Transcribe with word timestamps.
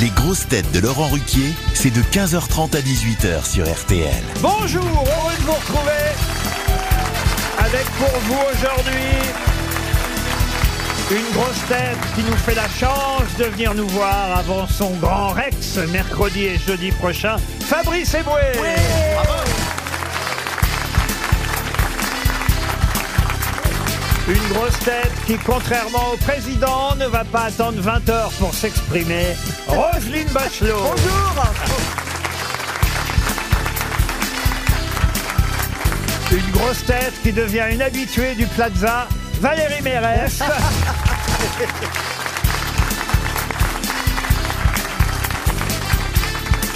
Les 0.00 0.08
grosses 0.08 0.48
têtes 0.48 0.72
de 0.72 0.80
Laurent 0.80 1.08
Ruquier, 1.08 1.52
c'est 1.74 1.90
de 1.90 2.00
15h30 2.00 2.74
à 2.74 2.80
18h 2.80 3.44
sur 3.44 3.70
RTL. 3.70 4.08
Bonjour, 4.40 4.82
heureux 4.82 5.36
de 5.36 5.42
vous 5.42 5.52
retrouver 5.52 5.90
avec 7.58 7.84
pour 7.98 8.18
vous 8.20 8.38
aujourd'hui 8.50 9.18
une 11.10 11.34
grosse 11.34 11.66
tête 11.68 11.98
qui 12.14 12.22
nous 12.22 12.36
fait 12.36 12.54
la 12.54 12.68
chance 12.68 13.36
de 13.38 13.44
venir 13.44 13.74
nous 13.74 13.88
voir 13.88 14.38
avant 14.38 14.66
son 14.66 14.92
grand 14.92 15.28
Rex 15.28 15.76
mercredi 15.92 16.46
et 16.46 16.56
jeudi 16.56 16.92
prochain, 16.92 17.36
Fabrice 17.60 18.14
Eboué. 18.14 18.40
Une 24.30 24.48
grosse 24.50 24.78
tête 24.78 25.10
qui, 25.26 25.36
contrairement 25.38 26.12
au 26.12 26.16
président, 26.16 26.94
ne 26.94 27.06
va 27.06 27.24
pas 27.24 27.46
attendre 27.46 27.80
20 27.80 28.08
heures 28.10 28.30
pour 28.38 28.54
s'exprimer, 28.54 29.34
Roselyne 29.66 30.28
Bachelot. 30.28 30.76
Bonjour 30.76 31.44
Une 36.30 36.50
grosse 36.52 36.84
tête 36.84 37.12
qui 37.24 37.32
devient 37.32 37.64
une 37.72 37.82
habituée 37.82 38.36
du 38.36 38.46
Plaza, 38.46 39.08
Valérie 39.40 39.82
Mérès. 39.82 40.40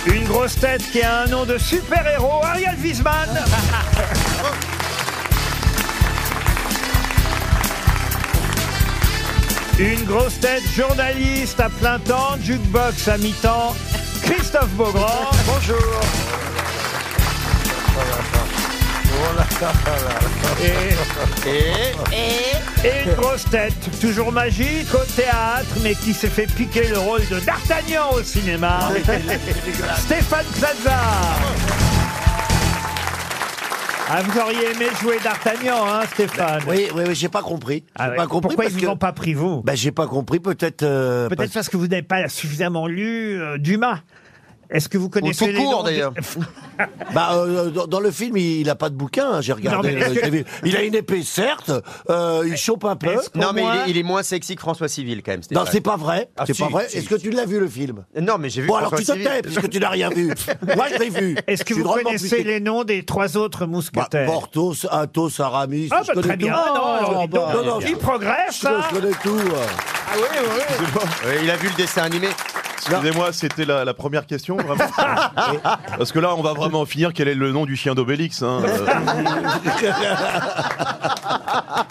Une 0.08 0.24
grosse 0.24 0.58
tête 0.58 0.82
qui 0.90 1.02
a 1.02 1.20
un 1.20 1.26
nom 1.26 1.44
de 1.44 1.56
super-héros, 1.56 2.44
Ariel 2.44 2.74
Wiesman. 2.82 3.28
Une 9.78 10.04
grosse 10.04 10.38
tête 10.38 10.62
journaliste 10.76 11.58
à 11.58 11.68
plein 11.68 11.98
temps, 11.98 12.36
jukebox 12.40 13.08
à 13.08 13.18
mi-temps, 13.18 13.74
Christophe 14.22 14.70
Beaugrand. 14.76 15.30
Bonjour. 15.46 16.00
Et, 22.12 22.86
et 22.86 23.04
une 23.04 23.14
grosse 23.14 23.44
tête, 23.50 23.74
toujours 24.00 24.30
magique 24.30 24.94
au 24.94 25.04
théâtre, 25.16 25.66
mais 25.82 25.94
qui 25.94 26.14
s'est 26.14 26.28
fait 26.28 26.46
piquer 26.46 26.88
le 26.88 26.98
rôle 26.98 27.26
de 27.28 27.40
D'Artagnan 27.40 28.12
au 28.12 28.22
cinéma. 28.22 28.90
Stéphane 29.98 30.46
Plaza. 30.58 31.00
Ah, 34.10 34.20
vous 34.22 34.38
auriez 34.38 34.70
aimé 34.72 34.86
jouer 35.00 35.18
D'Artagnan, 35.24 35.86
hein, 35.86 36.02
Stéphane 36.12 36.62
Oui, 36.68 36.88
oui, 36.94 37.04
oui, 37.08 37.14
j'ai 37.14 37.30
pas 37.30 37.40
compris. 37.42 37.84
Ah 37.96 38.10
ouais. 38.10 38.16
pas 38.16 38.26
compris 38.26 38.48
Pourquoi 38.48 38.64
parce 38.64 38.74
ils 38.76 38.82
que 38.82 38.86
ont 38.86 38.96
pas 38.98 39.12
pris, 39.12 39.32
vous? 39.32 39.62
Bah, 39.62 39.74
j'ai 39.74 39.92
pas 39.92 40.06
compris. 40.06 40.40
Peut-être. 40.40 40.82
euh, 40.82 41.28
Peut-être 41.28 41.38
parce- 41.38 41.52
parce 41.52 41.68
que 41.70 41.76
vous 41.78 41.86
n'avez 41.86 42.02
pas 42.02 42.28
suffisamment 42.28 42.86
lu 42.86 43.40
euh, 43.40 43.56
Dumas. 43.56 44.00
Est-ce 44.70 44.88
que 44.88 44.98
vous 44.98 45.08
connaissez 45.08 45.46
tout 45.46 45.52
les 45.52 45.58
court, 45.58 45.70
noms 45.72 45.82
de- 45.82 45.88
d'ailleurs. 45.90 46.14
Bah, 47.14 47.34
euh, 47.34 47.70
dans, 47.70 47.86
dans 47.86 48.00
le 48.00 48.10
film, 48.10 48.36
il, 48.36 48.60
il 48.62 48.68
a 48.70 48.74
pas 48.74 48.88
de 48.90 48.96
bouquin. 48.96 49.34
hein, 49.34 49.40
J'ai 49.40 49.52
regardé. 49.52 49.92
Non, 49.92 49.96
mais 49.96 50.02
euh, 50.04 50.12
que- 50.14 50.24
j'ai 50.24 50.30
vu. 50.30 50.44
Il 50.64 50.76
a 50.76 50.82
une 50.82 50.96
épée, 50.96 51.22
certes. 51.22 51.70
euh, 52.10 52.42
il 52.46 52.56
chope 52.56 52.84
un 52.84 52.96
peu. 52.96 53.12
Est-ce 53.12 53.30
Non, 53.36 53.52
mais 53.54 53.62
il 53.62 53.66
est, 53.66 53.90
il 53.90 53.96
est 53.98 54.02
moins 54.02 54.24
sexy 54.24 54.56
que 54.56 54.60
François 54.60 54.88
Civil, 54.88 55.22
quand 55.22 55.30
même. 55.30 55.40
Non, 55.52 55.60
Stéphane. 55.60 55.68
c'est 55.72 55.80
pas 55.80 55.96
vrai. 55.96 56.30
Ah, 56.36 56.44
c'est 56.46 56.54
si, 56.54 56.62
pas 56.62 56.68
vrai. 56.68 56.86
si, 56.88 56.98
Est-ce 56.98 57.08
que 57.08 57.14
tu 57.14 57.30
l'as 57.30 57.44
vu 57.44 57.60
le 57.60 57.68
film? 57.68 58.04
Non, 58.20 58.38
mais 58.40 58.50
j'ai 58.50 58.62
vu 58.62 58.66
Bon, 58.66 58.74
alors 58.74 58.90
tu 58.96 59.04
te 59.04 59.12
Civil. 59.12 59.24
tais 59.24 59.42
puisque 59.42 59.68
tu 59.70 59.78
n'as 59.78 59.90
rien 59.90 60.08
vu. 60.10 60.32
Moi, 60.76 60.86
je 60.92 60.98
l'ai 60.98 61.10
vu. 61.10 61.36
Est-ce 61.46 61.62
que 61.62 61.68
Je 61.68 61.74
suis 61.74 61.82
vous 61.82 61.88
drôlement 61.88 62.04
connaissez 62.10 62.28
plus- 62.36 62.42
les 62.44 62.58
noms 62.58 62.82
des 62.82 63.04
trois 63.04 63.36
autres 63.36 63.60
Bah, 63.60 63.66
mousquetaires 63.66 64.26
Porthos, 64.26 64.86
Athos, 64.90 65.40
Aramis. 65.40 65.88
Ah, 65.92 66.00
je 66.02 66.08
bah, 66.08 66.14
connais 66.14 66.26
très 66.26 66.36
tout. 66.38 66.44
bien. 66.46 66.56
non, 66.56 66.84
alors, 66.84 67.10
dis 67.10 67.28
donc, 67.28 67.30
bah, 67.30 67.52
non, 67.54 67.64
non, 67.64 67.80
il 67.86 67.96
progresse, 67.96 68.60
je, 68.62 68.66
hein 68.66 68.80
je 68.90 68.94
connais 68.96 69.14
tout. 69.22 69.38
euh. 69.38 69.66
Ah 70.08 70.16
oui, 70.16 70.38
oui. 70.42 71.28
Ouais, 71.28 71.38
il 71.44 71.50
a 71.50 71.56
vu 71.56 71.68
le 71.68 71.74
dessin 71.76 72.02
animé. 72.02 72.28
Excusez-moi, 72.86 73.32
c'était 73.32 73.64
la, 73.64 73.84
la 73.84 73.94
première 73.94 74.26
question, 74.26 74.56
vraiment 74.56 74.74
Parce 75.98 76.12
que 76.12 76.18
là, 76.18 76.34
on 76.36 76.42
va 76.42 76.52
vraiment 76.52 76.84
finir 76.84 77.12
quel 77.14 77.28
est 77.28 77.34
le 77.34 77.52
nom 77.52 77.64
du 77.64 77.76
chien 77.76 77.94
d'Obélix. 77.94 78.42
hein. 78.42 78.60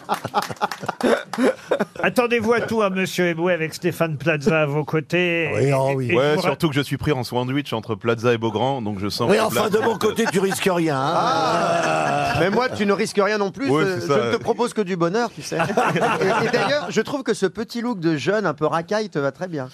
Attendez-vous 2.33 2.53
à 2.53 2.61
tout, 2.61 2.81
à 2.81 2.89
Monsieur 2.89 3.27
Eboué, 3.27 3.53
avec 3.53 3.75
Stéphane 3.75 4.17
Plaza 4.17 4.61
à 4.63 4.65
vos 4.65 4.83
côtés. 4.83 5.51
Oui, 5.53 5.65
Et- 5.65 5.73
oh 5.73 5.91
oui. 5.95 6.09
et 6.11 6.15
ouais, 6.15 6.35
vous- 6.35 6.41
surtout 6.41 6.67
que 6.67 6.73
je 6.75 6.81
suis 6.81 6.97
pris 6.97 7.11
en 7.11 7.23
sandwich 7.23 7.71
entre 7.73 7.93
Plaza 7.93 8.33
et 8.33 8.39
Beaugrand, 8.39 8.81
donc 8.81 8.97
je 8.99 9.07
sens 9.07 9.29
Oui, 9.29 9.37
que 9.37 9.41
enfin, 9.43 9.69
de 9.69 9.77
mon 9.77 9.95
côté, 9.99 10.25
tu 10.31 10.39
risques 10.39 10.67
rien. 10.71 10.97
hein. 10.99 12.33
Mais 12.39 12.49
moi, 12.49 12.69
tu 12.69 12.87
ne 12.87 12.91
risques 12.93 13.21
rien 13.23 13.37
non 13.37 13.51
plus. 13.51 13.69
Ouais, 13.69 13.83
euh, 13.83 13.95
c'est 13.99 14.07
je 14.07 14.11
ça. 14.13 14.25
ne 14.25 14.31
te 14.31 14.37
propose 14.37 14.73
que 14.73 14.81
du 14.81 14.95
bonheur, 14.95 15.29
tu 15.33 15.43
sais. 15.43 15.57
et 16.41 16.45
et 16.47 16.49
d'ailleurs, 16.51 16.87
je 16.89 17.01
trouve 17.01 17.21
que 17.21 17.35
ce 17.35 17.45
petit 17.45 17.81
look 17.81 17.99
de 17.99 18.17
jeune 18.17 18.47
un 18.47 18.55
peu 18.55 18.65
racaille 18.65 19.09
te 19.09 19.19
va 19.19 19.31
très 19.31 19.47
bien. 19.47 19.69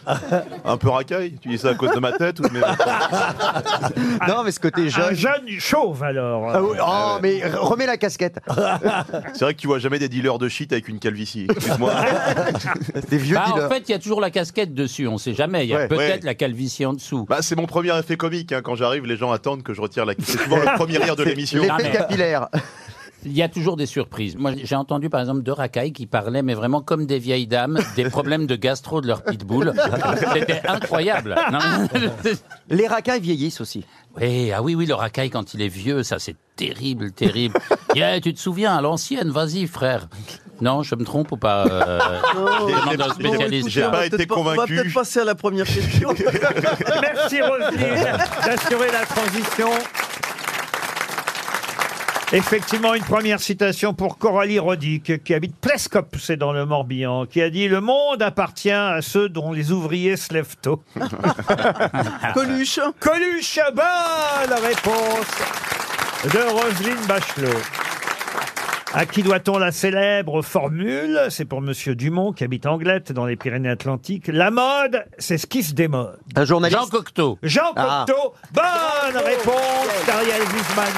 un 0.66 0.76
peu 0.78 0.90
racaille. 0.90 1.36
Tu 1.41 1.47
dis 1.47 1.58
ça 1.58 1.70
à 1.70 1.74
cause 1.76 1.91
de 1.91 2.00
ma 2.00 2.12
tête 2.12 2.41
ou 2.41 2.44
mais... 2.52 2.59
Non, 4.28 4.44
mais 4.44 4.52
ce 4.52 4.59
côté 4.59 4.81
Un 4.88 4.90
jeune. 4.90 5.16
jeune 5.16 5.50
chauve, 5.59 6.03
alors. 6.03 6.50
Ah 6.53 6.62
oui, 6.62 6.78
oh, 6.86 7.18
mais 7.22 7.40
re- 7.40 7.56
remets 7.56 7.86
la 7.86 7.96
casquette. 7.97 8.40
C'est 9.34 9.46
vrai 9.46 9.53
que 9.53 9.59
tu 9.59 9.68
vois 9.68 9.80
jamais 9.80 10.00
des 10.00 10.09
dealers 10.09 10.38
de 10.40 10.50
shit 10.50 10.72
avec 10.74 10.90
une 10.90 11.00
calvitie. 11.00 11.47
Excuse-moi. 11.50 11.94
Des 13.09 13.17
vieux 13.17 13.35
Bah, 13.35 13.45
dealers. 13.47 13.65
en 13.65 13.69
fait, 13.69 13.83
il 13.87 13.91
y 13.91 13.95
a 13.95 13.99
toujours 13.99 14.21
la 14.21 14.29
casquette 14.31 14.73
dessus, 14.73 15.07
on 15.07 15.17
sait 15.17 15.33
jamais. 15.33 15.65
Il 15.65 15.69
y 15.69 15.73
a 15.73 15.77
Ouais. 15.79 15.87
peut-être 15.87 16.21
Ouais. 16.21 16.25
la 16.25 16.35
calvitie 16.35 16.85
en 16.85 16.93
dessous. 16.93 17.25
Bah, 17.29 17.39
c'est 17.41 17.55
mon 17.55 17.65
premier 17.65 17.97
effet 17.97 18.17
comique. 18.17 18.51
hein. 18.51 18.61
Quand 18.63 18.75
j'arrive, 18.75 19.05
les 19.05 19.17
gens 19.17 19.31
attendent 19.31 19.63
que 19.63 19.73
je 19.73 19.81
retire 19.81 20.05
la. 20.05 20.13
C'est 20.19 20.37
souvent 20.39 20.57
le 20.57 20.65
premier 20.77 20.97
rire 20.97 21.15
de 21.15 21.23
l'émission. 21.23 21.61
L'effet 21.61 21.73
mais- 21.83 21.91
capillaire. 21.91 22.47
Il 23.25 23.33
y 23.33 23.41
a 23.41 23.49
toujours 23.49 23.75
des 23.75 23.85
surprises. 23.85 24.37
Moi, 24.37 24.53
j'ai 24.63 24.75
entendu 24.77 25.09
par 25.09 25.19
exemple 25.19 25.41
deux 25.41 25.51
racailles 25.51 25.91
qui 25.91 26.05
parlaient, 26.05 26.41
mais 26.41 26.53
vraiment 26.53 26.79
comme 26.81 27.05
des 27.05 27.19
vieilles 27.19 27.47
dames, 27.47 27.77
des 27.97 28.05
problèmes 28.05 28.47
de 28.47 28.55
gastro 28.55 29.01
de 29.01 29.07
leur 29.07 29.23
pitbull. 29.25 29.73
C'était 30.33 30.66
incroyable. 30.66 31.35
Non, 31.51 31.59
Les 32.69 32.87
racailles 32.87 33.19
vieillissent 33.19 33.59
aussi. 33.59 33.83
oui, 34.16 34.53
ah 34.53 34.61
oui, 34.63 34.73
oui, 34.73 34.85
le 34.85 34.93
racaille 34.93 35.29
quand 35.29 35.53
il 35.53 35.61
est 35.61 35.67
vieux, 35.67 36.01
ça 36.01 36.17
c'est 36.17 36.37
terrible, 36.55 37.11
terrible. 37.11 37.59
Yeah, 37.93 38.21
tu 38.21 38.33
te 38.33 38.39
souviens, 38.39 38.73
à 38.77 38.81
l'ancienne, 38.81 39.31
vas-y 39.31 39.67
frère. 39.67 40.07
Non, 40.62 40.84
je 40.84 40.96
me 40.96 41.03
trompe 41.06 41.31
ou 41.31 41.38
pas 41.38 41.66
euh, 41.66 42.00
je 42.34 42.75
demande 42.81 43.02
à 43.02 43.06
un 43.06 43.14
spécialiste. 43.14 43.70
J'ai 43.70 43.81
pas 43.84 44.06
été 44.06 44.25
On 44.31 44.44
va 44.44 44.53
convaincu. 44.56 44.75
peut-être 44.75 44.94
passer 44.94 45.20
à 45.22 45.24
la 45.25 45.36
première 45.36 45.66
question. 45.66 46.09
Merci 47.02 47.42
Roselyne 47.42 48.18
d'assurer 48.46 48.92
la 48.92 49.06
transition. 49.06 49.70
Effectivement, 52.31 52.94
une 52.94 53.03
première 53.03 53.40
citation 53.40 53.96
pour 53.96 54.20
Coralie 54.20 54.59
Rodic, 54.59 55.24
qui 55.24 55.34
habite 55.34 55.56
Plescop, 55.59 56.16
c'est 56.20 56.38
dans 56.38 56.52
le 56.53 56.64
Morbihan, 56.64 57.26
qui 57.26 57.41
a 57.41 57.50
dit 57.50 57.68
«Le 57.70 57.81
monde 57.81 58.22
appartient 58.22 58.70
à 58.70 59.02
ceux 59.02 59.30
dont 59.30 59.52
les 59.52 59.72
ouvriers 59.72 60.16
se 60.16 60.31
lèvent 60.31 60.56
tôt. 60.62 60.84
Coluche.» 62.36 62.80
Coluche, 63.00 63.59
bonne 63.74 64.58
réponse 64.62 65.41
de 66.31 66.40
Roselyne 66.52 67.03
Bachelot. 67.08 67.58
À 68.94 69.05
qui 69.05 69.22
doit-on 69.22 69.59
la 69.59 69.72
célèbre 69.72 70.41
formule? 70.41 71.19
C'est 71.29 71.45
pour 71.45 71.61
Monsieur 71.61 71.94
Dumont, 71.94 72.33
qui 72.33 72.44
habite 72.44 72.66
Anglette, 72.66 73.11
dans 73.11 73.25
les 73.27 73.35
Pyrénées-Atlantiques. 73.35 74.27
La 74.27 74.50
mode, 74.50 75.05
c'est 75.19 75.38
ce 75.38 75.45
qui 75.45 75.61
se 75.61 75.73
démode. 75.73 76.17
Un 76.35 76.44
journaliste. 76.45 76.79
Jean 76.81 76.88
Cocteau. 76.88 77.38
Jean 77.44 77.72
Ah. 77.75 78.05
Cocteau, 78.07 78.33
bonne 78.51 79.23
réponse 79.23 80.05
d'Ariel 80.07 80.41
Wiesman. 80.41 80.91